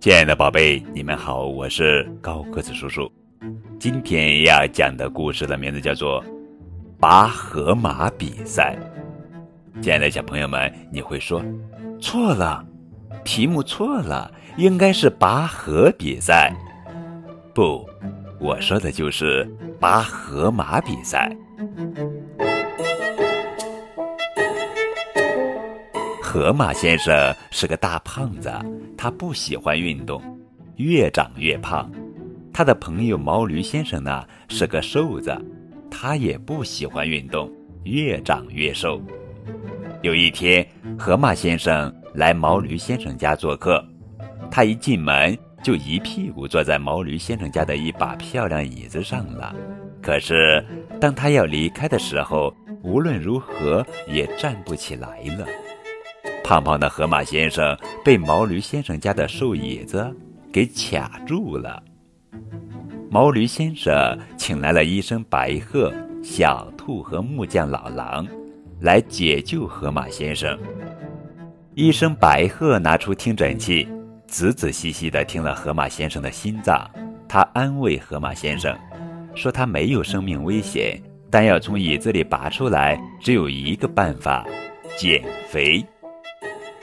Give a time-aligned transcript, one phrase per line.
[0.00, 3.08] 亲爱的宝贝，你们好，我是高个子叔叔。
[3.78, 6.20] 今天要讲的故事的名字叫做
[6.98, 8.76] 《拔河马比赛》。
[9.80, 11.40] 亲爱的小朋友们，你会说
[12.00, 12.66] 错了，
[13.24, 16.52] 题目错了，应该是拔河比赛。
[17.54, 17.88] 不，
[18.40, 19.48] 我说的就是
[19.78, 21.30] 拔河马比赛。
[26.36, 28.52] 河马先生是个大胖子，
[28.94, 30.22] 他不喜欢运动，
[30.76, 31.90] 越长越胖。
[32.52, 35.34] 他的朋友毛驴先生呢是个瘦子，
[35.90, 37.50] 他也不喜欢运动，
[37.84, 39.00] 越长越瘦。
[40.02, 40.68] 有一天，
[40.98, 43.82] 河马先生来毛驴先生家做客，
[44.50, 49.56] 他一进门就一屁股坐在毛驴先生家的一把漂亮椅子上了。
[50.02, 50.62] 可是，
[51.00, 55.48] 当他要离开的时候，无论如何也站不起来了。
[56.46, 60.16] 胖胖的河马先生被毛驴先生家的瘦椅子
[60.52, 61.82] 给卡住了。
[63.10, 68.24] 毛驴先生请来了医生白鹤、小兔和木匠老狼，
[68.78, 70.56] 来解救河马先生。
[71.74, 73.88] 医生白鹤拿出听诊器，
[74.28, 76.88] 仔仔细细地听了河马先生的心脏。
[77.26, 78.72] 他安慰河马先生，
[79.34, 80.96] 说他没有生命危险，
[81.28, 84.46] 但要从椅子里拔出来，只有一个办法：
[84.96, 85.84] 减肥。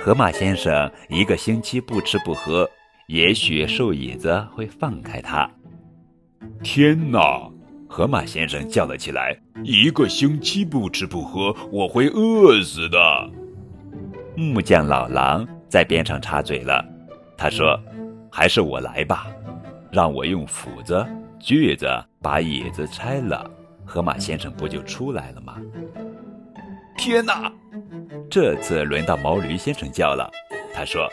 [0.00, 2.68] 河马先生一个星期不吃不喝，
[3.08, 5.50] 也许瘦椅子会放开他。
[6.62, 7.50] 天哪！
[7.88, 12.98] 河马先生叫了起来：“一个星期不吃不喝，我会饿死的。”
[14.36, 16.84] 木匠老狼在边上插嘴了，
[17.36, 17.78] 他说
[18.30, 19.26] ：“还是我来吧，
[19.90, 21.04] 让我用斧子、
[21.40, 21.86] 锯子
[22.22, 23.50] 把椅子拆了，
[23.84, 25.56] 河马先生不就出来了吗？”
[26.96, 27.52] 天哪！
[28.30, 30.30] 这次轮到毛驴先生叫了。
[30.74, 31.08] 他说：“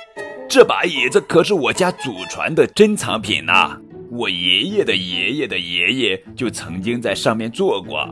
[0.50, 3.80] 这把椅子可是我家祖传的珍藏品呐，
[4.12, 8.08] 我爷爷的爷爷的爷爷就曾经在上面坐过。”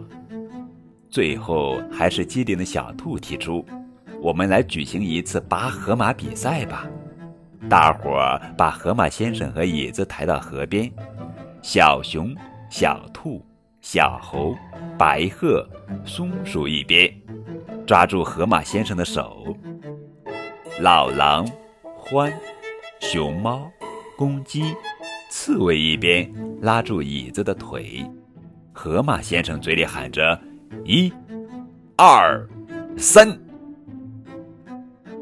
[1.10, 3.64] 最后还是机灵的小兔提出
[4.22, 6.88] ：“我们来举行一次拔河马比赛吧！”
[7.70, 10.92] 大伙儿把河马先生和椅子抬到河边，
[11.62, 12.36] 小熊、
[12.70, 13.46] 小兔、
[13.80, 14.56] 小猴、
[14.98, 15.66] 白鹤、
[16.04, 17.14] 松鼠一边。
[17.86, 19.56] 抓住河马先生的手，
[20.80, 21.46] 老狼、
[22.06, 22.32] 獾、
[23.02, 23.70] 熊猫、
[24.18, 24.74] 公鸡、
[25.30, 28.06] 刺猬一边拉住椅子的腿，
[28.72, 30.40] 河马先生嘴里喊着
[30.86, 31.12] ：“一、
[31.98, 32.48] 二、
[32.98, 33.28] 三！”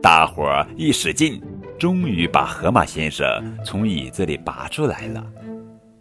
[0.01, 1.41] 大伙儿一使劲，
[1.79, 3.25] 终于把河马先生
[3.65, 5.25] 从椅子里拔出来了。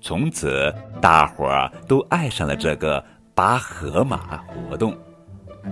[0.02, 3.02] 从此，大伙儿都爱上了这个
[3.34, 4.94] 拔河马活动。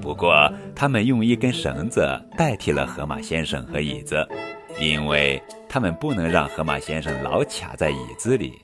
[0.00, 4.26] 不过，他们用一根绳子代替了河马先生和椅子，
[4.80, 8.60] 因为他们不能让河马先生老卡在椅子里。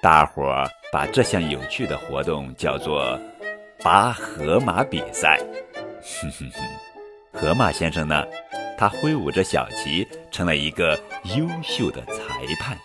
[0.00, 3.18] 大伙儿把这项有趣的活动叫做
[3.82, 5.38] “拔河马比赛”。
[6.02, 8.24] 哼哼哼，河马先生呢？
[8.76, 10.98] 他挥舞着小旗，成了一个
[11.36, 12.22] 优秀的裁
[12.58, 12.76] 判。